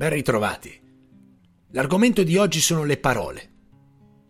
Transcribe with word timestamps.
Ben 0.00 0.08
ritrovati. 0.08 0.80
L'argomento 1.72 2.22
di 2.22 2.38
oggi 2.38 2.58
sono 2.58 2.84
le 2.84 2.96
parole. 2.96 3.50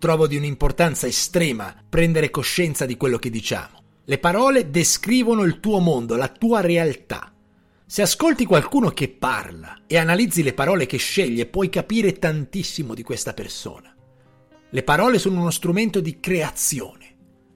Trovo 0.01 0.27
di 0.27 0.37
un'importanza 0.37 1.07
estrema 1.07 1.73
prendere 1.89 2.29
coscienza 2.29 2.87
di 2.87 2.97
quello 2.97 3.19
che 3.19 3.31
diciamo. 3.31 3.81
Le 4.05 4.19
parole 4.19 4.71
descrivono 4.71 5.45
il 5.45 5.61
tuo 5.61 5.79
mondo, 5.79 6.17
la 6.17 6.27
tua 6.27 6.61
realtà. 6.61 7.33
Se 7.87 8.03
ascolti 8.03 8.47
qualcuno 8.47 8.91
che 8.91 9.11
parla 9.11 9.83
e 9.87 9.97
analizzi 9.97 10.43
le 10.43 10.55
parole 10.55 10.87
che 10.87 10.97
sceglie, 10.97 11.47
puoi 11.47 11.69
capire 11.69 12.15
tantissimo 12.15 12.93
di 12.93 13.05
questa 13.05 13.33
persona. 13.33 13.95
Le 14.71 14.83
parole 14.83 15.21
sono 15.21 15.41
uno 15.41 15.51
strumento 15.51 16.01
di 16.01 16.19
creazione. 16.19 17.15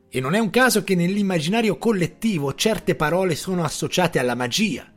E 0.08 0.20
non 0.20 0.34
è 0.34 0.38
un 0.38 0.50
caso 0.50 0.84
che 0.84 0.94
nell'immaginario 0.94 1.78
collettivo 1.78 2.54
certe 2.54 2.94
parole 2.94 3.34
sono 3.34 3.64
associate 3.64 4.20
alla 4.20 4.36
magia. 4.36 4.88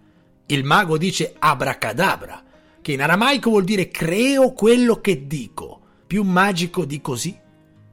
Il 0.45 0.63
mago 0.63 0.99
dice 0.99 1.33
abracadabra, 1.39 2.43
che 2.87 2.93
in 2.93 3.01
aramaico 3.01 3.49
vuol 3.49 3.65
dire 3.65 3.89
creo 3.89 4.53
quello 4.53 5.01
che 5.01 5.27
dico. 5.27 5.81
Più 6.07 6.23
magico 6.23 6.85
di 6.85 7.01
così? 7.01 7.37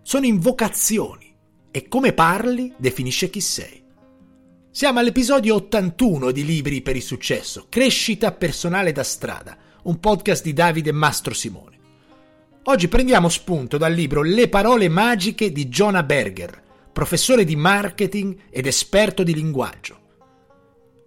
Sono 0.02 0.24
invocazioni 0.24 1.34
e 1.72 1.88
come 1.88 2.12
parli 2.12 2.72
definisce 2.76 3.28
chi 3.28 3.40
sei. 3.40 3.82
Siamo 4.70 5.00
all'episodio 5.00 5.56
81 5.56 6.30
di 6.30 6.44
Libri 6.44 6.80
per 6.80 6.94
il 6.94 7.02
successo, 7.02 7.66
Crescita 7.68 8.30
personale 8.30 8.92
da 8.92 9.02
strada, 9.02 9.56
un 9.82 9.98
podcast 9.98 10.44
di 10.44 10.52
Davide 10.52 10.92
Mastro 10.92 11.34
Simone. 11.34 11.78
Oggi 12.62 12.86
prendiamo 12.86 13.28
spunto 13.28 13.76
dal 13.76 13.92
libro 13.92 14.22
Le 14.22 14.48
parole 14.48 14.88
magiche 14.88 15.50
di 15.50 15.66
Jonah 15.66 16.04
Berger, 16.04 16.62
professore 16.92 17.42
di 17.42 17.56
marketing 17.56 18.42
ed 18.48 18.66
esperto 18.66 19.24
di 19.24 19.34
linguaggio. 19.34 19.98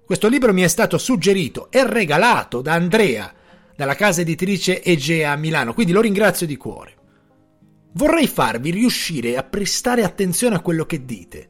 Questo 0.06 0.28
libro 0.28 0.52
mi 0.52 0.64
è 0.64 0.68
stato 0.68 0.98
suggerito 0.98 1.72
e 1.72 1.88
regalato 1.88 2.60
da 2.60 2.74
Andrea, 2.74 3.34
dalla 3.78 3.94
casa 3.94 4.22
editrice 4.22 4.82
Egea 4.82 5.32
a 5.32 5.36
Milano, 5.36 5.76
quindi 5.76 5.92
lo 5.92 6.02
ringrazio 6.02 6.48
di 6.48 6.58
cuore. 6.58 6.96
Vorrei 7.94 8.28
farvi 8.28 8.72
riuscire 8.72 9.38
a 9.38 9.44
prestare 9.44 10.04
attenzione 10.04 10.56
a 10.56 10.62
quello 10.62 10.86
che 10.88 11.06
dite. 11.06 11.50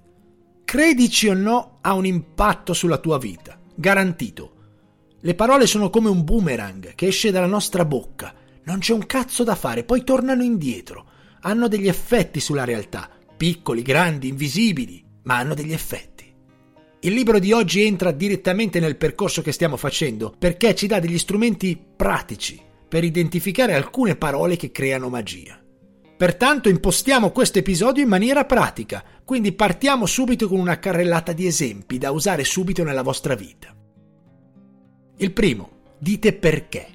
Credici 0.66 1.30
o 1.30 1.34
no, 1.34 1.78
ha 1.80 1.94
un 1.94 2.06
impatto 2.06 2.74
sulla 2.74 2.98
tua 2.98 3.18
vita, 3.18 3.58
garantito. 3.74 4.56
Le 5.22 5.36
parole 5.36 5.66
sono 5.68 5.90
come 5.90 6.10
un 6.10 6.26
boomerang 6.26 6.94
che 6.96 7.08
esce 7.08 7.32
dalla 7.32 7.48
nostra 7.48 7.86
bocca, 7.86 8.34
non 8.66 8.80
c'è 8.80 8.94
un 8.94 9.06
cazzo 9.06 9.46
da 9.46 9.56
fare, 9.56 9.86
poi 9.86 10.04
tornano 10.04 10.44
indietro, 10.44 11.06
hanno 11.42 11.70
degli 11.70 11.88
effetti 11.88 12.42
sulla 12.42 12.66
realtà 12.66 13.10
piccoli, 13.38 13.84
grandi, 13.84 14.28
invisibili, 14.28 15.02
ma 15.24 15.38
hanno 15.38 15.54
degli 15.54 15.72
effetti. 15.72 16.17
Il 17.08 17.14
libro 17.14 17.40
di 17.40 17.54
oggi 17.54 17.84
entra 17.84 18.12
direttamente 18.12 18.82
nel 18.82 18.98
percorso 18.98 19.42
che 19.42 19.54
stiamo 19.54 19.78
facendo 19.78 20.36
perché 20.38 20.76
ci 20.76 20.88
dà 20.88 21.00
degli 21.00 21.18
strumenti 21.18 21.82
pratici 21.96 22.62
per 22.86 23.06
identificare 23.06 23.76
alcune 23.76 24.18
parole 24.18 24.58
che 24.58 24.72
creano 24.72 25.08
magia. 25.08 25.58
Pertanto 26.18 26.68
impostiamo 26.68 27.32
questo 27.32 27.60
episodio 27.60 28.04
in 28.04 28.10
maniera 28.10 28.44
pratica, 28.44 29.02
quindi 29.24 29.54
partiamo 29.54 30.06
subito 30.06 30.50
con 30.50 30.60
una 30.60 30.80
carrellata 30.80 31.32
di 31.32 31.48
esempi 31.48 31.98
da 31.98 32.12
usare 32.12 32.44
subito 32.44 32.84
nella 32.84 33.04
vostra 33.04 33.36
vita. 33.36 33.74
Il 35.16 35.32
primo, 35.32 35.70
dite 35.98 36.34
perché. 36.34 36.88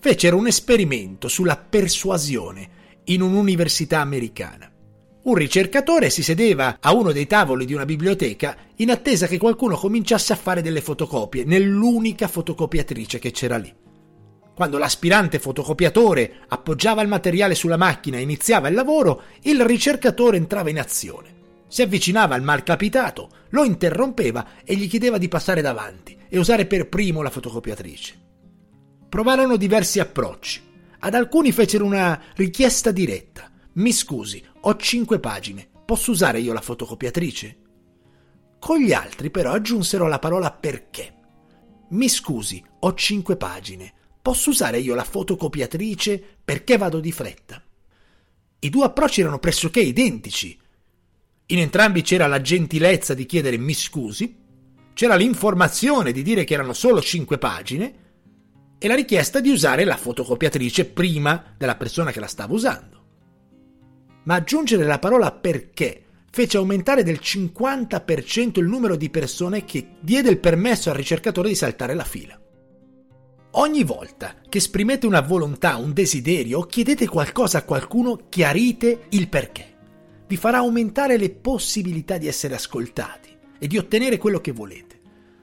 Fecero 0.00 0.36
un 0.36 0.48
esperimento 0.48 1.28
sulla 1.28 1.56
persuasione 1.56 2.68
in 3.04 3.22
un'università 3.22 4.00
americana. 4.00 4.68
Un 5.22 5.34
ricercatore 5.34 6.08
si 6.08 6.22
sedeva 6.22 6.78
a 6.80 6.94
uno 6.94 7.12
dei 7.12 7.26
tavoli 7.26 7.66
di 7.66 7.74
una 7.74 7.84
biblioteca 7.84 8.56
in 8.76 8.90
attesa 8.90 9.26
che 9.26 9.36
qualcuno 9.36 9.76
cominciasse 9.76 10.32
a 10.32 10.36
fare 10.36 10.62
delle 10.62 10.80
fotocopie 10.80 11.44
nell'unica 11.44 12.26
fotocopiatrice 12.26 13.18
che 13.18 13.30
c'era 13.30 13.58
lì. 13.58 13.70
Quando 14.54 14.78
l'aspirante 14.78 15.38
fotocopiatore 15.38 16.44
appoggiava 16.48 17.02
il 17.02 17.08
materiale 17.08 17.54
sulla 17.54 17.76
macchina 17.76 18.16
e 18.16 18.22
iniziava 18.22 18.68
il 18.68 18.74
lavoro, 18.74 19.24
il 19.42 19.62
ricercatore 19.62 20.38
entrava 20.38 20.70
in 20.70 20.78
azione. 20.78 21.34
Si 21.68 21.82
avvicinava 21.82 22.34
al 22.34 22.42
malcapitato, 22.42 23.28
lo 23.50 23.64
interrompeva 23.64 24.64
e 24.64 24.74
gli 24.74 24.88
chiedeva 24.88 25.18
di 25.18 25.28
passare 25.28 25.60
davanti 25.60 26.16
e 26.30 26.38
usare 26.38 26.64
per 26.64 26.88
primo 26.88 27.20
la 27.20 27.30
fotocopiatrice. 27.30 28.18
Provarono 29.06 29.56
diversi 29.56 30.00
approcci. 30.00 30.62
Ad 31.00 31.14
alcuni 31.14 31.52
fecero 31.52 31.84
una 31.84 32.20
richiesta 32.36 32.90
diretta. 32.90 33.50
Mi 33.74 33.92
scusi, 33.92 34.42
ho 34.62 34.76
cinque 34.76 35.18
pagine, 35.18 35.66
posso 35.86 36.10
usare 36.10 36.38
io 36.38 36.52
la 36.52 36.60
fotocopiatrice? 36.60 37.56
Con 38.58 38.78
gli 38.78 38.92
altri 38.92 39.30
però 39.30 39.52
aggiunsero 39.52 40.06
la 40.06 40.18
parola 40.18 40.52
perché. 40.52 41.14
Mi 41.90 42.10
scusi, 42.10 42.62
ho 42.80 42.94
cinque 42.94 43.38
pagine, 43.38 43.90
posso 44.20 44.50
usare 44.50 44.78
io 44.78 44.94
la 44.94 45.04
fotocopiatrice 45.04 46.22
perché 46.44 46.76
vado 46.76 47.00
di 47.00 47.10
fretta? 47.10 47.62
I 48.58 48.68
due 48.68 48.84
approcci 48.84 49.22
erano 49.22 49.38
pressoché 49.38 49.80
identici. 49.80 50.58
In 51.46 51.58
entrambi 51.58 52.02
c'era 52.02 52.26
la 52.26 52.42
gentilezza 52.42 53.14
di 53.14 53.24
chiedere 53.24 53.56
mi 53.56 53.72
scusi, 53.72 54.36
c'era 54.92 55.16
l'informazione 55.16 56.12
di 56.12 56.22
dire 56.22 56.44
che 56.44 56.52
erano 56.52 56.74
solo 56.74 57.00
cinque 57.00 57.38
pagine 57.38 57.94
e 58.78 58.86
la 58.86 58.94
richiesta 58.94 59.40
di 59.40 59.48
usare 59.48 59.84
la 59.84 59.96
fotocopiatrice 59.96 60.84
prima 60.84 61.54
della 61.56 61.76
persona 61.76 62.12
che 62.12 62.20
la 62.20 62.26
stava 62.26 62.52
usando 62.52 62.99
ma 64.24 64.34
aggiungere 64.34 64.84
la 64.84 64.98
parola 64.98 65.32
perché 65.32 66.04
fece 66.30 66.56
aumentare 66.56 67.02
del 67.02 67.20
50% 67.22 68.60
il 68.60 68.66
numero 68.66 68.96
di 68.96 69.10
persone 69.10 69.64
che 69.64 69.96
diede 70.00 70.30
il 70.30 70.38
permesso 70.38 70.90
al 70.90 70.96
ricercatore 70.96 71.48
di 71.48 71.54
saltare 71.54 71.94
la 71.94 72.04
fila. 72.04 72.40
Ogni 73.54 73.82
volta 73.82 74.36
che 74.48 74.58
esprimete 74.58 75.06
una 75.06 75.20
volontà, 75.20 75.76
un 75.76 75.92
desiderio 75.92 76.62
chiedete 76.62 77.08
qualcosa 77.08 77.58
a 77.58 77.64
qualcuno, 77.64 78.26
chiarite 78.28 79.06
il 79.10 79.28
perché. 79.28 79.74
Vi 80.28 80.36
farà 80.36 80.58
aumentare 80.58 81.16
le 81.16 81.30
possibilità 81.30 82.16
di 82.16 82.28
essere 82.28 82.54
ascoltati 82.54 83.36
e 83.58 83.66
di 83.66 83.76
ottenere 83.76 84.18
quello 84.18 84.40
che 84.40 84.52
volete. 84.52 85.00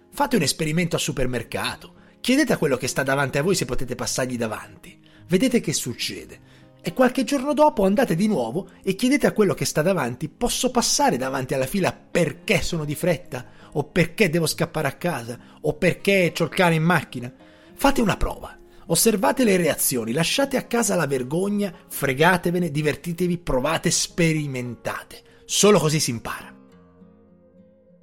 Fate 0.09 0.37
un 0.37 0.41
esperimento 0.41 0.95
al 0.95 1.01
supermercato, 1.01 1.95
chiedete 2.21 2.53
a 2.53 2.57
quello 2.57 2.77
che 2.77 2.87
sta 2.87 3.03
davanti 3.03 3.39
a 3.39 3.43
voi 3.43 3.55
se 3.55 3.65
potete 3.65 3.95
passargli 3.95 4.37
davanti. 4.37 4.97
Vedete 5.27 5.59
che 5.59 5.73
succede 5.73 6.39
e 6.87 6.93
qualche 6.93 7.25
giorno 7.25 7.53
dopo 7.53 7.83
andate 7.83 8.15
di 8.15 8.27
nuovo 8.27 8.69
e 8.81 8.95
chiedete 8.95 9.27
a 9.27 9.33
quello 9.33 9.53
che 9.53 9.65
sta 9.65 9.81
davanti 9.81 10.29
posso 10.29 10.71
passare 10.71 11.17
davanti 11.17 11.53
alla 11.53 11.65
fila 11.65 11.91
perché 11.91 12.61
sono 12.61 12.85
di 12.85 12.95
fretta 12.95 13.45
o 13.73 13.83
perché 13.83 14.29
devo 14.29 14.45
scappare 14.45 14.87
a 14.87 14.93
casa 14.93 15.37
o 15.59 15.73
perché 15.73 16.31
c'ho 16.33 16.45
il 16.45 16.49
cane 16.49 16.75
in 16.75 16.83
macchina. 16.83 17.29
Fate 17.75 17.99
una 17.99 18.15
prova. 18.15 18.57
Osservate 18.85 19.43
le 19.43 19.57
reazioni, 19.57 20.13
lasciate 20.13 20.55
a 20.55 20.63
casa 20.63 20.95
la 20.95 21.07
vergogna, 21.07 21.75
fregatevene, 21.89 22.71
divertitevi, 22.71 23.37
provate, 23.37 23.91
sperimentate. 23.91 25.23
Solo 25.43 25.79
così 25.79 25.99
si 25.99 26.11
impara. 26.11 26.55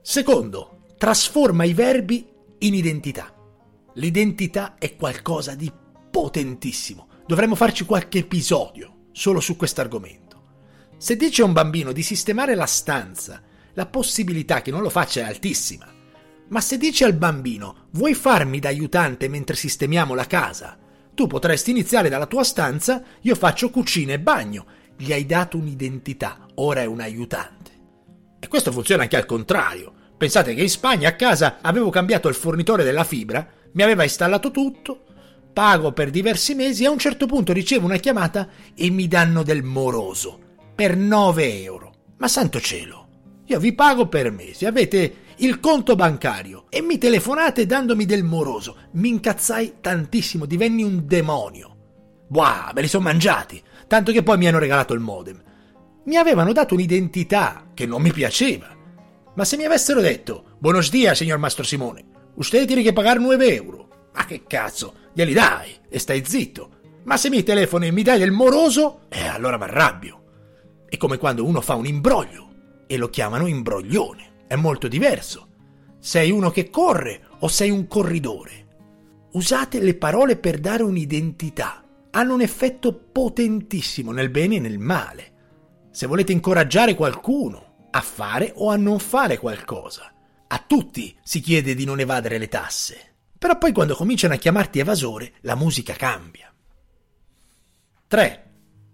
Secondo, 0.02 0.82
trasforma 0.98 1.64
i 1.64 1.72
verbi 1.72 2.28
in 2.58 2.74
identità. 2.74 3.34
L'identità 3.94 4.74
è 4.76 4.94
qualcosa 4.94 5.54
di 5.54 5.72
potentissimo 6.10 7.12
Dovremmo 7.26 7.54
farci 7.54 7.86
qualche 7.86 8.18
episodio 8.18 9.06
solo 9.12 9.40
su 9.40 9.56
questo 9.56 9.80
argomento. 9.80 10.42
Se 10.98 11.16
dice 11.16 11.40
a 11.40 11.46
un 11.46 11.54
bambino 11.54 11.92
di 11.92 12.02
sistemare 12.02 12.54
la 12.54 12.66
stanza, 12.66 13.42
la 13.72 13.86
possibilità 13.86 14.60
che 14.60 14.70
non 14.70 14.82
lo 14.82 14.90
faccia 14.90 15.20
è 15.20 15.24
altissima. 15.24 15.86
Ma 16.48 16.60
se 16.60 16.76
dice 16.76 17.04
al 17.04 17.14
bambino 17.14 17.86
vuoi 17.92 18.14
farmi 18.14 18.58
da 18.58 18.68
aiutante 18.68 19.28
mentre 19.28 19.56
sistemiamo 19.56 20.14
la 20.14 20.26
casa, 20.26 20.76
tu 21.14 21.26
potresti 21.26 21.70
iniziare 21.70 22.10
dalla 22.10 22.26
tua 22.26 22.44
stanza, 22.44 23.02
io 23.22 23.34
faccio 23.34 23.70
cucina 23.70 24.12
e 24.12 24.20
bagno. 24.20 24.66
Gli 24.96 25.12
hai 25.12 25.24
dato 25.24 25.56
un'identità, 25.56 26.46
ora 26.56 26.82
è 26.82 26.84
un 26.84 27.00
aiutante. 27.00 27.70
E 28.38 28.48
questo 28.48 28.70
funziona 28.70 29.02
anche 29.02 29.16
al 29.16 29.24
contrario. 29.24 29.92
Pensate 30.18 30.54
che 30.54 30.60
in 30.60 30.68
Spagna 30.68 31.08
a 31.08 31.16
casa 31.16 31.58
avevo 31.62 31.88
cambiato 31.88 32.28
il 32.28 32.34
fornitore 32.34 32.84
della 32.84 33.04
fibra, 33.04 33.48
mi 33.72 33.82
aveva 33.82 34.02
installato 34.02 34.50
tutto, 34.50 35.03
pago 35.54 35.92
per 35.92 36.10
diversi 36.10 36.54
mesi 36.54 36.82
e 36.82 36.86
a 36.86 36.90
un 36.90 36.98
certo 36.98 37.24
punto 37.26 37.52
ricevo 37.54 37.86
una 37.86 37.96
chiamata 37.96 38.48
e 38.74 38.90
mi 38.90 39.08
danno 39.08 39.42
del 39.44 39.62
moroso 39.62 40.38
per 40.74 40.96
9 40.96 41.62
euro. 41.62 41.92
Ma 42.18 42.28
santo 42.28 42.60
cielo, 42.60 43.08
io 43.46 43.58
vi 43.60 43.72
pago 43.72 44.08
per 44.08 44.32
mesi, 44.32 44.66
avete 44.66 45.22
il 45.36 45.60
conto 45.60 45.94
bancario 45.94 46.66
e 46.68 46.82
mi 46.82 46.98
telefonate 46.98 47.66
dandomi 47.66 48.04
del 48.04 48.24
moroso. 48.24 48.76
Mi 48.92 49.10
incazzai 49.10 49.76
tantissimo, 49.80 50.44
divenni 50.44 50.82
un 50.82 51.06
demonio. 51.06 51.76
Buah, 52.26 52.72
me 52.74 52.80
li 52.80 52.88
sono 52.88 53.04
mangiati, 53.04 53.62
tanto 53.86 54.10
che 54.10 54.24
poi 54.24 54.36
mi 54.36 54.48
hanno 54.48 54.58
regalato 54.58 54.92
il 54.92 55.00
modem. 55.00 55.40
Mi 56.06 56.16
avevano 56.16 56.52
dato 56.52 56.74
un'identità 56.74 57.70
che 57.74 57.86
non 57.86 58.02
mi 58.02 58.12
piaceva. 58.12 58.68
Ma 59.34 59.44
se 59.44 59.56
mi 59.56 59.64
avessero 59.64 60.00
detto, 60.00 60.56
buenos 60.58 60.90
dias, 60.90 61.18
signor 61.18 61.38
Mastro 61.38 61.62
Simone, 61.62 62.04
usted 62.34 62.66
tiene 62.66 62.82
che 62.82 62.92
pagare 62.92 63.20
9 63.20 63.54
euro. 63.54 63.88
Ma 64.14 64.24
che 64.24 64.42
cazzo, 64.46 64.94
glieli 65.14 65.32
dai 65.32 65.74
e 65.88 65.98
stai 65.98 66.24
zitto. 66.24 66.70
Ma 67.04 67.16
se 67.16 67.30
mi 67.30 67.42
telefoni 67.42 67.86
e 67.86 67.92
mi 67.92 68.02
dai 68.02 68.18
del 68.18 68.32
moroso, 68.32 69.02
eh 69.08 69.26
allora 69.26 69.56
mi 69.56 69.64
arrabbio. 69.64 70.22
È 70.88 70.96
come 70.96 71.16
quando 71.16 71.44
uno 71.44 71.60
fa 71.60 71.74
un 71.74 71.86
imbroglio 71.86 72.48
e 72.86 72.96
lo 72.96 73.08
chiamano 73.08 73.46
imbroglione. 73.46 74.32
È 74.46 74.56
molto 74.56 74.88
diverso. 74.88 75.48
Sei 75.98 76.30
uno 76.30 76.50
che 76.50 76.68
corre 76.68 77.22
o 77.40 77.48
sei 77.48 77.70
un 77.70 77.86
corridore? 77.86 78.66
Usate 79.32 79.80
le 79.80 79.94
parole 79.94 80.36
per 80.36 80.58
dare 80.58 80.82
un'identità. 80.82 81.82
Hanno 82.10 82.34
un 82.34 82.40
effetto 82.40 82.92
potentissimo 82.92 84.12
nel 84.12 84.30
bene 84.30 84.56
e 84.56 84.60
nel 84.60 84.78
male. 84.78 85.32
Se 85.90 86.06
volete 86.06 86.32
incoraggiare 86.32 86.94
qualcuno 86.94 87.88
a 87.90 88.00
fare 88.00 88.52
o 88.56 88.70
a 88.70 88.76
non 88.76 88.98
fare 88.98 89.38
qualcosa, 89.38 90.12
a 90.46 90.64
tutti 90.66 91.16
si 91.22 91.40
chiede 91.40 91.74
di 91.74 91.84
non 91.84 92.00
evadere 92.00 92.38
le 92.38 92.48
tasse. 92.48 93.13
Però 93.38 93.58
poi 93.58 93.72
quando 93.72 93.94
cominciano 93.94 94.34
a 94.34 94.38
chiamarti 94.38 94.78
evasore, 94.78 95.34
la 95.40 95.54
musica 95.54 95.94
cambia. 95.94 96.52
3. 98.06 98.52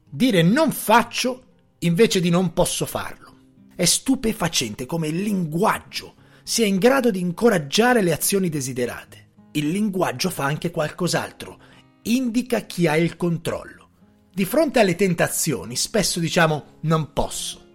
Dire 0.09 0.43
non 0.43 0.73
faccio 0.73 1.45
invece 1.81 2.21
di 2.21 2.31
non 2.31 2.53
posso 2.53 2.87
farlo. 2.87 3.37
È 3.75 3.85
stupefacente 3.85 4.87
come 4.87 5.09
il 5.09 5.23
linguaggio 5.23 6.15
sia 6.43 6.67
in 6.67 6.79
grado 6.79 7.11
di 7.11 7.21
incoraggiare 7.21 8.03
le 8.03 8.13
azioni 8.13 8.49
desiderate. 8.49 9.29
Il 9.53 9.71
linguaggio 9.71 10.31
fa 10.31 10.45
anche 10.45 10.71
qualcos'altro, 10.71 11.59
indica 12.03 12.61
chi 12.61 12.87
ha 12.87 12.97
il 12.97 13.17
controllo. 13.17 13.89
Di 14.33 14.45
fronte 14.45 14.81
alle 14.81 14.95
tentazioni 14.95 15.77
spesso 15.77 16.21
diciamo 16.21 16.79
non 16.83 17.13
posso. 17.13 17.69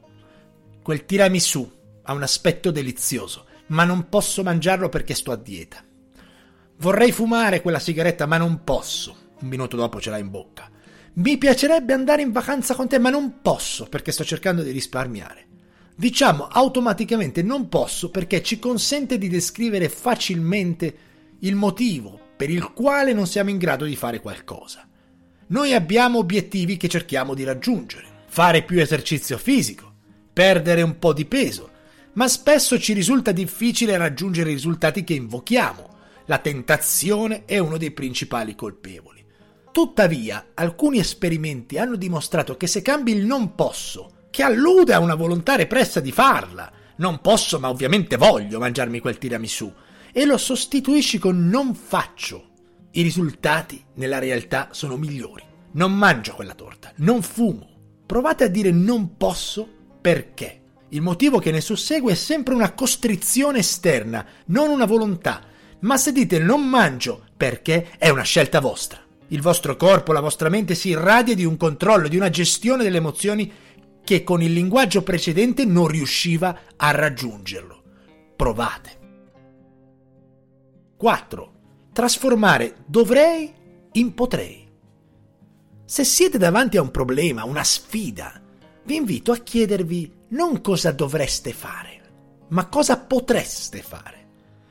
Quel 0.81 1.05
tiramisù 1.05 1.71
ha 2.03 2.13
un 2.13 2.23
aspetto 2.23 2.71
delizioso, 2.71 3.45
ma 3.67 3.83
non 3.83 4.09
posso 4.09 4.43
mangiarlo 4.43 4.89
perché 4.89 5.15
sto 5.15 5.31
a 5.31 5.35
dieta. 5.35 5.83
Vorrei 6.77 7.11
fumare 7.11 7.61
quella 7.61 7.79
sigaretta, 7.79 8.25
ma 8.25 8.37
non 8.37 8.63
posso. 8.63 9.33
Un 9.39 9.47
minuto 9.47 9.75
dopo 9.75 9.99
ce 9.99 10.09
l'ha 10.09 10.17
in 10.17 10.29
bocca. 10.29 10.69
Mi 11.13 11.37
piacerebbe 11.37 11.93
andare 11.93 12.21
in 12.21 12.31
vacanza 12.31 12.75
con 12.75 12.87
te, 12.87 12.99
ma 12.99 13.09
non 13.09 13.41
posso 13.41 13.85
perché 13.85 14.11
sto 14.11 14.25
cercando 14.25 14.61
di 14.61 14.71
risparmiare. 14.71 15.47
Diciamo 15.95 16.47
automaticamente 16.47 17.41
non 17.41 17.69
posso 17.69 18.09
perché 18.09 18.43
ci 18.43 18.59
consente 18.59 19.17
di 19.17 19.29
descrivere 19.29 19.87
facilmente 19.87 20.97
il 21.39 21.55
motivo 21.55 22.19
per 22.35 22.49
il 22.49 22.73
quale 22.73 23.13
non 23.13 23.27
siamo 23.27 23.49
in 23.49 23.57
grado 23.57 23.85
di 23.85 23.95
fare 23.95 24.19
qualcosa. 24.19 24.85
Noi 25.47 25.73
abbiamo 25.73 26.17
obiettivi 26.17 26.75
che 26.75 26.89
cerchiamo 26.89 27.33
di 27.33 27.45
raggiungere, 27.45 28.23
fare 28.25 28.63
più 28.63 28.81
esercizio 28.81 29.37
fisico, 29.37 29.93
perdere 30.33 30.81
un 30.81 30.99
po' 30.99 31.13
di 31.13 31.23
peso, 31.23 31.69
ma 32.13 32.27
spesso 32.27 32.77
ci 32.77 32.91
risulta 32.91 33.31
difficile 33.31 33.95
raggiungere 33.95 34.49
i 34.49 34.55
risultati 34.55 35.05
che 35.05 35.13
invochiamo. 35.13 35.94
La 36.25 36.39
tentazione 36.39 37.43
è 37.45 37.57
uno 37.57 37.77
dei 37.77 37.91
principali 37.91 38.55
colpevoli. 38.55 39.23
Tuttavia, 39.71 40.47
alcuni 40.53 40.99
esperimenti 40.99 41.77
hanno 41.77 41.95
dimostrato 41.95 42.57
che 42.57 42.67
se 42.67 42.81
cambi 42.81 43.11
il 43.11 43.25
non 43.25 43.55
posso, 43.55 44.27
che 44.29 44.43
allude 44.43 44.93
a 44.93 44.99
una 44.99 45.15
volontà 45.15 45.55
repressa 45.55 45.99
di 45.99 46.11
farla, 46.11 46.71
non 46.97 47.19
posso 47.21 47.59
ma 47.59 47.69
ovviamente 47.69 48.17
voglio 48.17 48.59
mangiarmi 48.59 48.99
quel 48.99 49.17
tiramisù, 49.17 49.71
e 50.11 50.25
lo 50.25 50.37
sostituisci 50.37 51.17
con 51.19 51.47
non 51.47 51.75
faccio, 51.75 52.53
i 52.97 53.01
risultati 53.01 53.83
nella 53.95 54.19
realtà 54.19 54.69
sono 54.71 54.95
migliori. 54.95 55.43
Non 55.73 55.93
mangio 55.93 56.33
quella 56.33 56.53
torta, 56.53 56.93
non 56.97 57.21
fumo. 57.21 57.67
Provate 58.05 58.45
a 58.45 58.47
dire 58.47 58.71
non 58.71 59.17
posso 59.17 59.67
perché. 59.99 60.61
Il 60.89 61.01
motivo 61.01 61.39
che 61.39 61.51
ne 61.51 61.59
sussegue 61.59 62.13
è 62.13 62.15
sempre 62.15 62.53
una 62.53 62.71
costrizione 62.73 63.59
esterna, 63.59 64.25
non 64.45 64.69
una 64.69 64.85
volontà. 64.85 65.41
Ma 65.79 65.97
se 65.97 66.11
dite 66.11 66.39
non 66.39 66.67
mangio 66.67 67.23
perché 67.35 67.89
è 67.97 68.09
una 68.09 68.23
scelta 68.23 68.59
vostra. 68.59 68.99
Il 69.29 69.41
vostro 69.41 69.75
corpo, 69.75 70.13
la 70.13 70.19
vostra 70.19 70.49
mente 70.49 70.75
si 70.75 70.89
irradia 70.89 71.35
di 71.35 71.45
un 71.45 71.57
controllo, 71.57 72.07
di 72.07 72.15
una 72.15 72.29
gestione 72.29 72.83
delle 72.83 72.97
emozioni 72.97 73.51
che 74.03 74.23
con 74.23 74.41
il 74.41 74.53
linguaggio 74.53 75.01
precedente 75.01 75.65
non 75.65 75.87
riusciva 75.87 76.59
a 76.75 76.91
raggiungerlo. 76.91 77.83
Provate. 78.35 78.99
4. 80.95 81.53
Trasformare 81.91 82.75
dovrei 82.85 83.51
in 83.93 84.13
potrei. 84.13 84.67
Se 85.85 86.03
siete 86.03 86.37
davanti 86.37 86.77
a 86.77 86.81
un 86.81 86.91
problema, 86.91 87.45
una 87.45 87.63
sfida, 87.63 88.41
vi 88.85 88.95
invito 88.95 89.31
a 89.31 89.37
chiedervi 89.37 90.13
non 90.29 90.61
cosa 90.61 90.91
dovreste 90.91 91.53
fare, 91.53 92.01
ma 92.49 92.67
cosa 92.67 92.97
potreste 92.97 93.81
fare. 93.81 94.24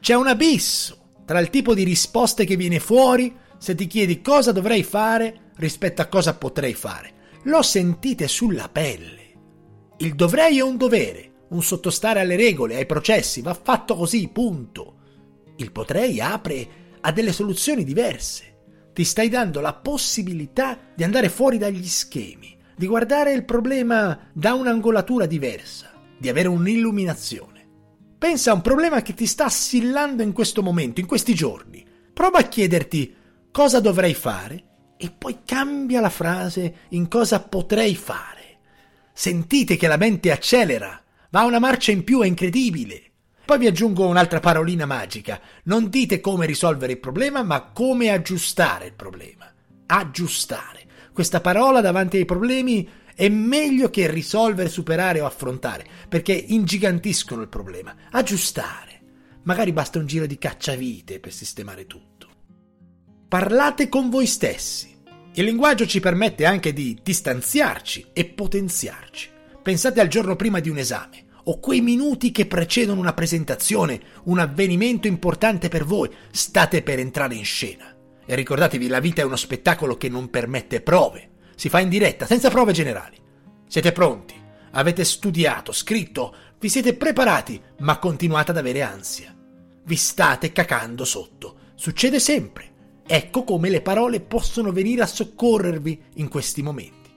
C'è 0.04 0.12
un 0.12 0.26
abisso 0.26 1.22
tra 1.24 1.40
il 1.40 1.48
tipo 1.48 1.72
di 1.72 1.82
risposte 1.82 2.44
che 2.44 2.56
viene 2.56 2.78
fuori 2.78 3.34
se 3.56 3.74
ti 3.74 3.86
chiedi 3.86 4.20
cosa 4.20 4.52
dovrei 4.52 4.82
fare 4.82 5.52
rispetto 5.56 6.02
a 6.02 6.08
cosa 6.08 6.34
potrei 6.34 6.74
fare. 6.74 7.12
Lo 7.44 7.62
sentite 7.62 8.28
sulla 8.28 8.68
pelle. 8.68 9.32
Il 9.96 10.14
dovrei 10.14 10.58
è 10.58 10.60
un 10.60 10.76
dovere, 10.76 11.46
un 11.48 11.62
sottostare 11.62 12.20
alle 12.20 12.36
regole, 12.36 12.76
ai 12.76 12.84
processi, 12.84 13.40
va 13.40 13.54
fatto 13.54 13.96
così, 13.96 14.28
punto. 14.28 14.96
Il 15.56 15.72
potrei 15.72 16.20
apre 16.20 16.68
a 17.00 17.10
delle 17.10 17.32
soluzioni 17.32 17.82
diverse. 17.82 18.56
Ti 18.92 19.04
stai 19.04 19.30
dando 19.30 19.62
la 19.62 19.72
possibilità 19.72 20.78
di 20.94 21.02
andare 21.02 21.30
fuori 21.30 21.56
dagli 21.56 21.86
schemi, 21.88 22.54
di 22.76 22.86
guardare 22.86 23.32
il 23.32 23.46
problema 23.46 24.28
da 24.34 24.52
un'angolatura 24.52 25.24
diversa, 25.24 25.92
di 26.18 26.28
avere 26.28 26.48
un'illuminazione. 26.48 27.53
Pensa 28.24 28.52
a 28.52 28.54
un 28.54 28.62
problema 28.62 29.02
che 29.02 29.12
ti 29.12 29.26
sta 29.26 29.44
assillando 29.44 30.22
in 30.22 30.32
questo 30.32 30.62
momento, 30.62 30.98
in 30.98 31.04
questi 31.04 31.34
giorni. 31.34 31.84
Prova 32.14 32.38
a 32.38 32.48
chiederti 32.48 33.14
cosa 33.52 33.80
dovrei 33.80 34.14
fare 34.14 34.64
e 34.96 35.10
poi 35.10 35.40
cambia 35.44 36.00
la 36.00 36.08
frase 36.08 36.74
in 36.92 37.08
cosa 37.08 37.42
potrei 37.42 37.94
fare. 37.94 38.60
Sentite 39.12 39.76
che 39.76 39.88
la 39.88 39.98
mente 39.98 40.32
accelera, 40.32 41.04
va 41.28 41.42
una 41.42 41.58
marcia 41.58 41.92
in 41.92 42.02
più, 42.02 42.22
è 42.22 42.26
incredibile. 42.26 43.02
Poi 43.44 43.58
vi 43.58 43.66
aggiungo 43.66 44.06
un'altra 44.06 44.40
parolina 44.40 44.86
magica. 44.86 45.38
Non 45.64 45.90
dite 45.90 46.22
come 46.22 46.46
risolvere 46.46 46.92
il 46.92 47.00
problema, 47.00 47.42
ma 47.42 47.72
come 47.72 48.08
aggiustare 48.08 48.86
il 48.86 48.94
problema. 48.94 49.52
Aggiustare. 49.84 50.80
Questa 51.12 51.42
parola 51.42 51.82
davanti 51.82 52.16
ai 52.16 52.24
problemi 52.24 52.88
è 53.14 53.28
meglio 53.28 53.90
che 53.90 54.10
risolvere, 54.10 54.68
superare 54.68 55.20
o 55.20 55.26
affrontare, 55.26 55.86
perché 56.08 56.32
ingigantiscono 56.32 57.42
il 57.42 57.48
problema. 57.48 57.94
Aggiustare. 58.10 59.00
Magari 59.42 59.72
basta 59.72 59.98
un 59.98 60.06
giro 60.06 60.26
di 60.26 60.38
cacciavite 60.38 61.20
per 61.20 61.32
sistemare 61.32 61.86
tutto. 61.86 62.28
Parlate 63.28 63.88
con 63.88 64.10
voi 64.10 64.26
stessi. 64.26 64.92
Il 65.34 65.44
linguaggio 65.44 65.86
ci 65.86 66.00
permette 66.00 66.44
anche 66.44 66.72
di 66.72 66.98
distanziarci 67.02 68.06
e 68.12 68.24
potenziarci. 68.26 69.28
Pensate 69.62 70.00
al 70.00 70.08
giorno 70.08 70.36
prima 70.36 70.60
di 70.60 70.68
un 70.68 70.78
esame 70.78 71.24
o 71.44 71.58
quei 71.58 71.80
minuti 71.80 72.30
che 72.30 72.46
precedono 72.46 73.00
una 73.00 73.12
presentazione, 73.12 74.00
un 74.24 74.38
avvenimento 74.38 75.06
importante 75.06 75.68
per 75.68 75.84
voi, 75.84 76.08
state 76.30 76.82
per 76.82 76.98
entrare 76.98 77.34
in 77.34 77.44
scena. 77.44 77.94
E 78.24 78.34
ricordatevi, 78.34 78.86
la 78.86 79.00
vita 79.00 79.20
è 79.20 79.24
uno 79.24 79.36
spettacolo 79.36 79.96
che 79.96 80.08
non 80.08 80.30
permette 80.30 80.80
prove. 80.80 81.30
Si 81.54 81.68
fa 81.68 81.80
in 81.80 81.88
diretta, 81.88 82.26
senza 82.26 82.50
prove 82.50 82.72
generali. 82.72 83.16
Siete 83.66 83.92
pronti? 83.92 84.34
Avete 84.72 85.04
studiato, 85.04 85.72
scritto, 85.72 86.34
vi 86.58 86.68
siete 86.68 86.94
preparati, 86.94 87.60
ma 87.78 87.98
continuate 87.98 88.50
ad 88.50 88.56
avere 88.56 88.82
ansia. 88.82 89.34
Vi 89.84 89.96
state 89.96 90.52
cacando 90.52 91.04
sotto. 91.04 91.56
Succede 91.74 92.18
sempre. 92.18 92.72
Ecco 93.06 93.44
come 93.44 93.68
le 93.68 93.82
parole 93.82 94.20
possono 94.20 94.72
venire 94.72 95.02
a 95.02 95.06
soccorrervi 95.06 96.04
in 96.14 96.28
questi 96.28 96.62
momenti. 96.62 97.10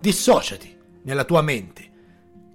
Dissociati 0.00 0.76
nella 1.02 1.24
tua 1.24 1.42
mente 1.42 1.92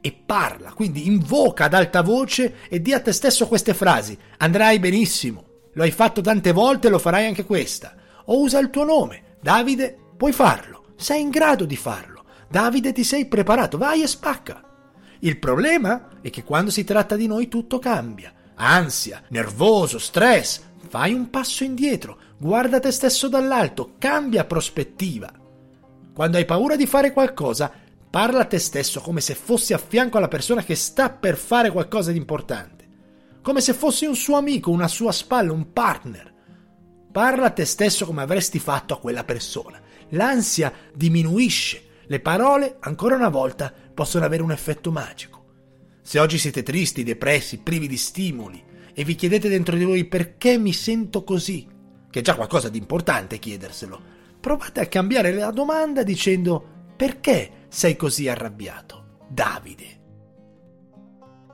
e 0.02 0.12
parla, 0.26 0.74
quindi 0.74 1.08
invoca 1.08 1.66
ad 1.66 1.74
alta 1.74 2.02
voce 2.02 2.56
e 2.70 2.82
di 2.82 2.94
a 2.94 3.02
te 3.02 3.12
stesso 3.12 3.48
queste 3.48 3.74
frasi. 3.74 4.18
Andrai 4.38 4.80
benissimo, 4.80 5.46
lo 5.74 5.84
hai 5.84 5.92
fatto 5.92 6.22
tante 6.22 6.52
volte, 6.52 6.90
lo 6.90 7.00
farai 7.00 7.26
anche 7.26 7.46
questa. 7.46 7.96
O 8.26 8.42
usa 8.42 8.60
il 8.60 8.70
tuo 8.70 8.84
nome, 8.84 9.36
Davide, 9.42 9.96
puoi 10.18 10.32
farlo, 10.32 10.86
sei 11.00 11.22
in 11.22 11.30
grado 11.30 11.64
di 11.64 11.78
farlo. 11.78 12.26
Davide 12.50 12.92
ti 12.92 13.06
sei 13.06 13.26
preparato, 13.26 13.78
vai 13.78 14.04
e 14.04 14.08
spacca. 14.08 14.62
Il 15.20 15.40
problema 15.40 16.10
è 16.22 16.30
che 16.30 16.44
quando 16.44 16.72
si 16.72 16.84
tratta 16.84 17.16
di 17.16 17.26
noi 17.26 17.48
tutto 17.48 17.80
cambia. 17.80 18.34
Ansia, 18.56 19.24
nervoso, 19.30 19.98
stress, 19.98 20.62
fai 20.90 21.14
un 21.14 21.30
passo 21.30 21.64
indietro, 21.64 22.18
guarda 22.38 22.82
te 22.82 22.92
stesso 22.92 23.30
dall'alto, 23.30 23.94
cambia 23.98 24.44
prospettiva. 24.44 25.32
Quando 26.14 26.36
hai 26.36 26.44
paura 26.46 26.76
di 26.76 26.86
fare 26.86 27.14
qualcosa, 27.14 27.72
parla 28.10 28.42
a 28.42 28.46
te 28.46 28.60
stesso 28.60 29.00
come 29.00 29.22
se 29.22 29.36
fossi 29.36 29.72
a 29.72 29.78
fianco 29.78 30.18
alla 30.18 30.28
persona 30.28 30.64
che 30.64 30.76
sta 30.76 31.10
per 31.10 31.38
fare 31.38 31.72
qualcosa 31.72 32.12
di 32.12 32.18
importante, 32.18 32.88
come 33.42 33.62
se 33.62 33.74
fossi 33.74 34.06
un 34.06 34.16
suo 34.16 34.36
amico, 34.36 34.70
una 34.70 34.90
sua 34.90 35.14
spalla, 35.14 35.54
un 35.54 35.72
partner. 35.72 36.34
Parla 37.10 37.46
a 37.46 37.52
te 37.52 37.64
stesso 37.64 38.06
come 38.06 38.22
avresti 38.22 38.60
fatto 38.60 38.94
a 38.94 39.00
quella 39.00 39.24
persona. 39.24 39.80
L'ansia 40.10 40.72
diminuisce. 40.94 41.84
Le 42.08 42.20
parole, 42.20 42.78
ancora 42.80 43.16
una 43.16 43.30
volta, 43.30 43.74
possono 43.94 44.26
avere 44.26 44.42
un 44.42 44.52
effetto 44.52 44.92
magico. 44.92 45.46
Se 46.02 46.20
oggi 46.20 46.38
siete 46.38 46.64
tristi, 46.64 47.04
depressi, 47.04 47.60
privi 47.60 47.88
di 47.88 47.98
stimoli 47.98 48.64
e 48.94 49.04
vi 49.04 49.16
chiedete 49.16 49.48
dentro 49.48 49.76
di 49.76 49.84
voi 49.84 50.06
perché 50.06 50.58
mi 50.58 50.74
sento 50.74 51.24
così, 51.24 51.68
che 52.10 52.20
è 52.20 52.24
già 52.24 52.36
qualcosa 52.36 52.70
di 52.70 52.80
importante 52.80 53.38
chiederselo, 53.38 54.02
provate 54.40 54.80
a 54.80 54.88
cambiare 54.88 55.34
la 55.34 55.52
domanda 55.52 56.02
dicendo 56.02 56.78
perché 56.96 57.66
sei 57.68 57.96
così 57.96 58.28
arrabbiato? 58.28 59.20
Davide. 59.30 60.00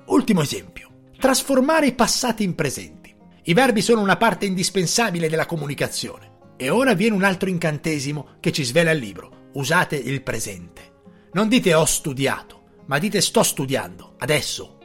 Ultimo 0.06 0.42
esempio. 0.42 1.10
Trasformare 1.18 1.88
i 1.88 1.94
passati 1.94 2.44
in 2.44 2.56
presenti. 2.56 3.14
I 3.44 3.54
verbi 3.54 3.82
sono 3.82 4.02
una 4.02 4.18
parte 4.18 4.46
indispensabile 4.46 5.28
della 5.28 5.46
comunicazione. 5.46 6.34
E 6.58 6.70
ora 6.70 6.94
viene 6.94 7.16
un 7.16 7.24
altro 7.24 7.50
incantesimo 7.50 8.38
che 8.40 8.52
ci 8.52 8.64
svela 8.64 8.92
il 8.92 9.00
libro. 9.00 9.50
Usate 9.54 9.96
il 9.96 10.22
presente. 10.24 10.94
Non 11.34 11.50
dite 11.50 11.74
ho 11.74 11.86
studiato, 11.86 12.64
ma 12.86 12.98
dite 12.98 13.20
sto 13.20 13.44
studiando, 13.44 14.16
adesso. 14.20 14.78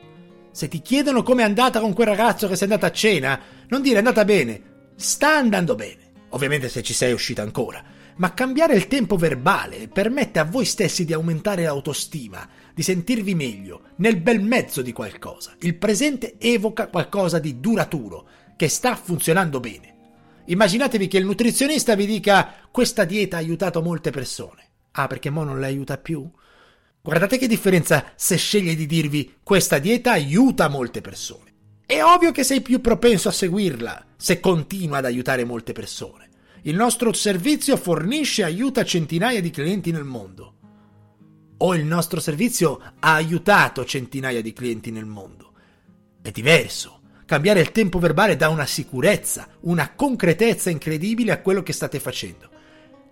Se 0.50 0.66
ti 0.66 0.82
chiedono 0.82 1.22
come 1.22 1.42
è 1.42 1.44
andata 1.44 1.78
con 1.78 1.92
quel 1.92 2.08
ragazzo 2.08 2.48
che 2.48 2.56
sei 2.56 2.64
andata 2.64 2.86
a 2.88 2.92
cena, 2.92 3.40
non 3.68 3.82
dire 3.82 3.96
è 3.96 3.98
andata 3.98 4.24
bene, 4.24 4.62
sta 4.96 5.36
andando 5.36 5.76
bene. 5.76 6.10
Ovviamente 6.30 6.68
se 6.68 6.82
ci 6.82 6.92
sei 6.92 7.12
uscita 7.12 7.42
ancora. 7.42 7.82
Ma 8.16 8.34
cambiare 8.34 8.74
il 8.74 8.88
tempo 8.88 9.16
verbale 9.16 9.88
permette 9.88 10.40
a 10.40 10.44
voi 10.44 10.64
stessi 10.64 11.04
di 11.04 11.12
aumentare 11.12 11.62
l'autostima, 11.62 12.48
di 12.74 12.82
sentirvi 12.82 13.34
meglio, 13.36 13.82
nel 13.96 14.20
bel 14.20 14.42
mezzo 14.42 14.82
di 14.82 14.92
qualcosa. 14.92 15.54
Il 15.60 15.76
presente 15.76 16.34
evoca 16.38 16.88
qualcosa 16.88 17.38
di 17.38 17.60
duraturo, 17.60 18.26
che 18.56 18.68
sta 18.68 18.96
funzionando 18.96 19.60
bene. 19.60 19.98
Immaginatevi 20.46 21.06
che 21.06 21.18
il 21.18 21.24
nutrizionista 21.24 21.94
vi 21.94 22.06
dica 22.06 22.54
questa 22.70 23.04
dieta 23.04 23.36
ha 23.36 23.40
aiutato 23.40 23.82
molte 23.82 24.10
persone. 24.10 24.68
Ah, 24.92 25.06
perché 25.06 25.30
mo 25.30 25.44
non 25.44 25.60
le 25.60 25.66
aiuta 25.66 25.98
più? 25.98 26.28
Guardate 27.02 27.38
che 27.38 27.46
differenza 27.46 28.12
se 28.14 28.36
sceglie 28.36 28.74
di 28.74 28.86
dirvi 28.86 29.36
questa 29.42 29.78
dieta 29.78 30.12
aiuta 30.12 30.68
molte 30.68 31.00
persone. 31.00 31.52
È 31.86 32.02
ovvio 32.02 32.30
che 32.30 32.44
sei 32.44 32.60
più 32.60 32.80
propenso 32.80 33.28
a 33.28 33.32
seguirla 33.32 34.06
se 34.16 34.38
continua 34.38 34.98
ad 34.98 35.06
aiutare 35.06 35.44
molte 35.44 35.72
persone. 35.72 36.28
Il 36.62 36.76
nostro 36.76 37.12
servizio 37.12 37.76
fornisce 37.76 38.42
e 38.42 38.44
aiuta 38.44 38.84
centinaia 38.84 39.40
di 39.40 39.50
clienti 39.50 39.90
nel 39.90 40.04
mondo. 40.04 40.54
O 41.56 41.74
il 41.74 41.84
nostro 41.84 42.20
servizio 42.20 42.80
ha 42.98 43.14
aiutato 43.14 43.84
centinaia 43.84 44.42
di 44.42 44.52
clienti 44.52 44.90
nel 44.90 45.06
mondo. 45.06 45.52
È 46.20 46.30
diverso. 46.30 46.99
Cambiare 47.30 47.60
il 47.60 47.70
tempo 47.70 48.00
verbale 48.00 48.34
dà 48.34 48.48
una 48.48 48.66
sicurezza, 48.66 49.46
una 49.60 49.92
concretezza 49.94 50.68
incredibile 50.68 51.30
a 51.30 51.40
quello 51.40 51.62
che 51.62 51.72
state 51.72 52.00
facendo. 52.00 52.50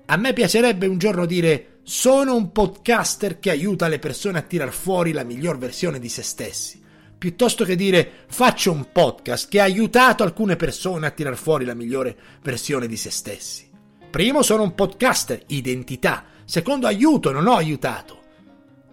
A 0.06 0.16
me 0.16 0.32
piacerebbe 0.32 0.88
un 0.88 0.98
giorno 0.98 1.24
dire 1.24 1.78
sono 1.84 2.34
un 2.34 2.50
podcaster 2.50 3.38
che 3.38 3.50
aiuta 3.50 3.86
le 3.86 4.00
persone 4.00 4.38
a 4.38 4.42
tirar 4.42 4.72
fuori 4.72 5.12
la 5.12 5.22
miglior 5.22 5.56
versione 5.56 6.00
di 6.00 6.08
se 6.08 6.24
stessi, 6.24 6.82
piuttosto 7.16 7.64
che 7.64 7.76
dire 7.76 8.24
faccio 8.26 8.72
un 8.72 8.90
podcast 8.90 9.48
che 9.48 9.60
ha 9.60 9.62
aiutato 9.62 10.24
alcune 10.24 10.56
persone 10.56 11.06
a 11.06 11.12
tirar 11.12 11.36
fuori 11.36 11.64
la 11.64 11.74
migliore 11.74 12.16
versione 12.42 12.88
di 12.88 12.96
se 12.96 13.12
stessi. 13.12 13.70
Primo 14.10 14.42
sono 14.42 14.64
un 14.64 14.74
podcaster, 14.74 15.44
identità. 15.46 16.24
Secondo 16.44 16.88
aiuto, 16.88 17.30
non 17.30 17.46
ho 17.46 17.54
aiutato. 17.54 18.18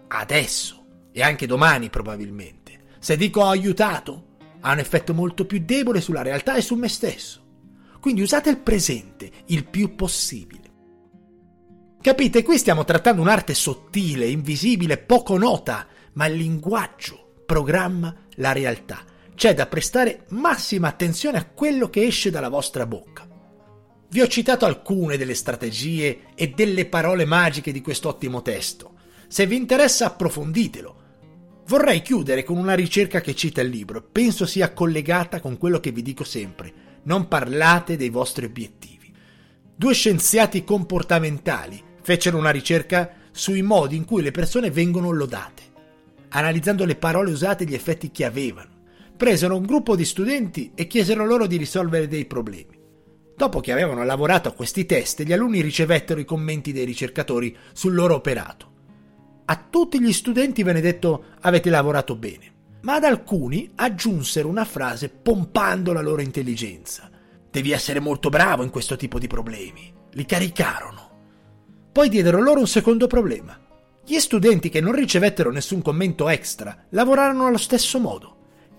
Adesso 0.06 0.86
e 1.10 1.20
anche 1.20 1.48
domani 1.48 1.90
probabilmente. 1.90 2.78
Se 3.00 3.16
dico 3.16 3.40
ho 3.40 3.48
aiutato, 3.48 4.25
ha 4.66 4.72
un 4.72 4.80
effetto 4.80 5.14
molto 5.14 5.46
più 5.46 5.62
debole 5.64 6.00
sulla 6.00 6.22
realtà 6.22 6.56
e 6.56 6.60
su 6.60 6.74
me 6.74 6.88
stesso. 6.88 7.44
Quindi 8.00 8.20
usate 8.20 8.50
il 8.50 8.58
presente 8.58 9.30
il 9.46 9.64
più 9.64 9.94
possibile. 9.94 10.64
Capite? 12.00 12.42
Qui 12.42 12.58
stiamo 12.58 12.84
trattando 12.84 13.22
un'arte 13.22 13.54
sottile, 13.54 14.26
invisibile, 14.26 14.98
poco 14.98 15.38
nota, 15.38 15.86
ma 16.14 16.26
il 16.26 16.36
linguaggio 16.36 17.42
programma 17.46 18.14
la 18.34 18.50
realtà. 18.50 19.04
C'è 19.36 19.54
da 19.54 19.66
prestare 19.66 20.24
massima 20.30 20.88
attenzione 20.88 21.38
a 21.38 21.46
quello 21.46 21.88
che 21.88 22.04
esce 22.04 22.30
dalla 22.30 22.48
vostra 22.48 22.86
bocca. 22.86 23.24
Vi 24.08 24.20
ho 24.20 24.26
citato 24.26 24.66
alcune 24.66 25.16
delle 25.16 25.34
strategie 25.34 26.32
e 26.34 26.48
delle 26.50 26.86
parole 26.86 27.24
magiche 27.24 27.70
di 27.70 27.80
quest'ottimo 27.80 28.42
testo. 28.42 28.94
Se 29.28 29.46
vi 29.46 29.56
interessa 29.56 30.06
approfonditelo. 30.06 31.04
Vorrei 31.68 32.00
chiudere 32.00 32.44
con 32.44 32.58
una 32.58 32.74
ricerca 32.74 33.20
che 33.20 33.34
cita 33.34 33.60
il 33.60 33.70
libro, 33.70 34.00
penso 34.00 34.46
sia 34.46 34.72
collegata 34.72 35.40
con 35.40 35.58
quello 35.58 35.80
che 35.80 35.90
vi 35.90 36.00
dico 36.00 36.22
sempre. 36.22 36.72
Non 37.02 37.26
parlate 37.26 37.96
dei 37.96 38.08
vostri 38.08 38.44
obiettivi. 38.44 39.12
Due 39.74 39.92
scienziati 39.92 40.62
comportamentali 40.62 41.82
fecero 42.02 42.38
una 42.38 42.50
ricerca 42.50 43.10
sui 43.32 43.62
modi 43.62 43.96
in 43.96 44.04
cui 44.04 44.22
le 44.22 44.30
persone 44.30 44.70
vengono 44.70 45.10
lodate, 45.10 45.62
analizzando 46.28 46.84
le 46.84 46.94
parole 46.94 47.32
usate 47.32 47.64
e 47.64 47.66
gli 47.66 47.74
effetti 47.74 48.12
che 48.12 48.24
avevano. 48.24 48.70
Presero 49.16 49.56
un 49.56 49.66
gruppo 49.66 49.96
di 49.96 50.04
studenti 50.04 50.70
e 50.76 50.86
chiesero 50.86 51.26
loro 51.26 51.48
di 51.48 51.56
risolvere 51.56 52.06
dei 52.06 52.26
problemi. 52.26 52.78
Dopo 53.34 53.58
che 53.58 53.72
avevano 53.72 54.04
lavorato 54.04 54.48
a 54.48 54.52
questi 54.52 54.86
test, 54.86 55.24
gli 55.24 55.32
alunni 55.32 55.62
ricevettero 55.62 56.20
i 56.20 56.24
commenti 56.24 56.72
dei 56.72 56.84
ricercatori 56.84 57.56
sul 57.72 57.94
loro 57.94 58.14
operato. 58.14 58.74
A 59.48 59.64
tutti 59.70 60.00
gli 60.00 60.12
studenti 60.12 60.64
venne 60.64 60.80
detto 60.80 61.26
avete 61.42 61.70
lavorato 61.70 62.16
bene, 62.16 62.52
ma 62.80 62.94
ad 62.94 63.04
alcuni 63.04 63.70
aggiunsero 63.76 64.48
una 64.48 64.64
frase 64.64 65.08
pompando 65.08 65.92
la 65.92 66.00
loro 66.00 66.20
intelligenza. 66.20 67.08
Devi 67.48 67.70
essere 67.70 68.00
molto 68.00 68.28
bravo 68.28 68.64
in 68.64 68.70
questo 68.70 68.96
tipo 68.96 69.20
di 69.20 69.28
problemi. 69.28 69.94
Li 70.10 70.26
caricarono. 70.26 71.10
Poi 71.92 72.08
diedero 72.08 72.40
loro 72.40 72.58
un 72.58 72.66
secondo 72.66 73.06
problema. 73.06 73.56
Gli 74.04 74.18
studenti 74.18 74.68
che 74.68 74.80
non 74.80 74.92
ricevettero 74.92 75.52
nessun 75.52 75.80
commento 75.80 76.28
extra 76.28 76.84
lavorarono 76.90 77.46
allo 77.46 77.56
stesso 77.56 78.00
modo. 78.00 78.34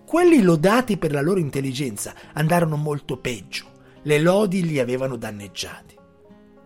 Quelli 0.05 0.41
lodati 0.41 0.97
per 0.97 1.13
la 1.13 1.21
loro 1.21 1.39
intelligenza 1.39 2.13
andarono 2.33 2.75
molto 2.75 3.15
peggio. 3.17 3.67
Le 4.03 4.19
lodi 4.19 4.65
li 4.65 4.79
avevano 4.79 5.15
danneggiati. 5.15 5.95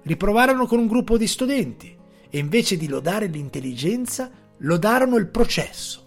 Riprovarono 0.01 0.65
con 0.65 0.79
un 0.79 0.87
gruppo 0.87 1.17
di 1.17 1.27
studenti 1.27 1.99
e 2.31 2.39
invece 2.39 2.77
di 2.77 2.87
lodare 2.87 3.27
l'intelligenza, 3.27 4.31
lodarono 4.59 5.17
il 5.17 5.27
processo, 5.27 6.03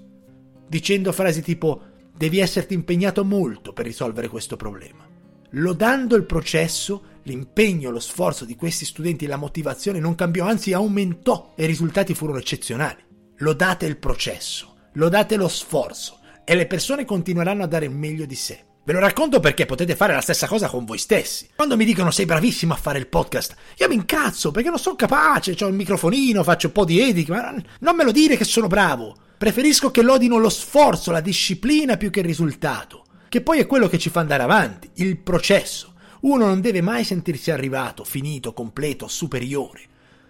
dicendo 0.66 1.12
frasi 1.12 1.43
tipo 1.43 1.83
devi 2.16 2.38
esserti 2.38 2.75
impegnato 2.75 3.25
molto 3.25 3.73
per 3.73 3.85
risolvere 3.85 4.28
questo 4.28 4.57
problema. 4.57 5.07
Lodando 5.50 6.16
il 6.16 6.25
processo, 6.25 7.02
l'impegno, 7.25 7.90
lo 7.90 8.00
sforzo 8.00 8.45
di 8.45 8.57
questi 8.57 8.85
studenti 8.85 9.26
e 9.26 9.28
la 9.28 9.37
motivazione 9.37 10.00
non 10.00 10.14
cambiò, 10.14 10.47
anzi 10.47 10.73
aumentò 10.73 11.52
e 11.54 11.64
i 11.64 11.66
risultati 11.66 12.14
furono 12.14 12.38
eccezionali. 12.38 13.02
Lodate 13.38 13.87
il 13.87 13.99
processo, 13.99 14.76
lodate 14.95 15.37
lo 15.37 15.49
sforzo 15.49 16.19
e 16.45 16.54
le 16.54 16.66
persone 16.66 17.04
continueranno 17.04 17.62
a 17.62 17.69
dare 17.69 17.85
il 17.85 17.93
meglio 17.93 18.25
di 18.25 18.35
sé. 18.35 18.64
Ve 18.87 18.93
lo 18.93 18.99
racconto 18.99 19.41
perché 19.41 19.64
potete 19.64 19.97
fare 19.97 20.12
la 20.12 20.21
stessa 20.21 20.47
cosa 20.47 20.69
con 20.69 20.85
voi 20.85 20.99
stessi. 20.99 21.49
Quando 21.57 21.75
mi 21.75 21.87
dicono 21.87 22.11
sei 22.11 22.26
bravissimo 22.26 22.75
a 22.75 22.76
fare 22.76 22.99
il 22.99 23.07
podcast, 23.07 23.57
io 23.79 23.88
mi 23.88 23.95
incazzo 23.95 24.50
perché 24.50 24.69
non 24.69 24.79
sono 24.79 24.95
capace, 24.95 25.57
ho 25.59 25.69
il 25.69 25.75
microfonino, 25.75 26.43
faccio 26.43 26.67
un 26.67 26.75
po' 26.75 26.85
di 26.85 27.00
editing, 27.00 27.29
ma 27.35 27.62
non 27.79 27.97
me 27.97 28.05
lo 28.05 28.12
dire 28.12 28.37
che 28.37 28.45
sono 28.45 28.67
bravo. 28.67 29.17
Preferisco 29.38 29.91
che 29.91 30.03
lodino 30.03 30.37
lo 30.37 30.50
sforzo, 30.50 31.12
la 31.12 31.23
disciplina 31.23 31.97
più 31.97 32.11
che 32.11 32.21
il 32.21 32.26
risultato, 32.26 33.07
che 33.31 33.41
poi 33.41 33.59
è 33.59 33.67
quello 33.67 33.88
che 33.88 33.99
ci 33.99 34.11
fa 34.11 34.21
andare 34.21 34.43
avanti, 34.43 34.91
il 34.97 35.17
processo. 35.17 35.95
Uno 36.21 36.45
non 36.45 36.61
deve 36.61 36.83
mai 36.83 37.05
sentirsi 37.05 37.50
arrivato, 37.50 38.05
finito, 38.05 38.53
completo, 38.53 39.09
superiore. 39.09 39.81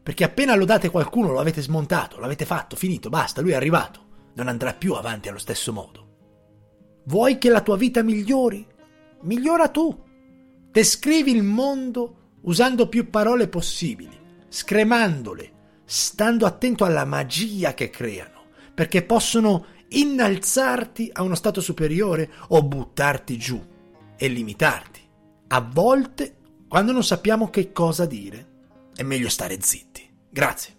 Perché 0.00 0.22
appena 0.22 0.54
lodate 0.54 0.90
qualcuno 0.90 1.32
lo 1.32 1.40
avete 1.40 1.60
smontato, 1.60 2.20
l'avete 2.20 2.44
fatto, 2.44 2.76
finito, 2.76 3.08
basta, 3.08 3.40
lui 3.40 3.50
è 3.50 3.56
arrivato. 3.56 4.00
Non 4.34 4.46
andrà 4.46 4.74
più 4.74 4.92
avanti 4.92 5.28
allo 5.28 5.38
stesso 5.38 5.72
modo. 5.72 6.03
Vuoi 7.04 7.38
che 7.38 7.50
la 7.50 7.60
tua 7.60 7.76
vita 7.76 8.02
migliori? 8.02 8.66
Migliora 9.22 9.68
tu. 9.68 10.02
Descrivi 10.70 11.32
il 11.32 11.42
mondo 11.42 12.38
usando 12.42 12.88
più 12.88 13.10
parole 13.10 13.48
possibili, 13.48 14.18
scremandole, 14.48 15.52
stando 15.84 16.46
attento 16.46 16.84
alla 16.84 17.04
magia 17.04 17.74
che 17.74 17.90
creano, 17.90 18.44
perché 18.72 19.02
possono 19.02 19.66
innalzarti 19.88 21.10
a 21.12 21.22
uno 21.22 21.34
stato 21.34 21.60
superiore 21.60 22.30
o 22.48 22.62
buttarti 22.62 23.38
giù 23.38 23.62
e 24.16 24.28
limitarti. 24.28 25.00
A 25.48 25.60
volte, 25.60 26.36
quando 26.66 26.92
non 26.92 27.04
sappiamo 27.04 27.50
che 27.50 27.70
cosa 27.72 28.06
dire, 28.06 28.52
è 28.94 29.02
meglio 29.02 29.28
stare 29.28 29.58
zitti. 29.60 30.08
Grazie. 30.30 30.73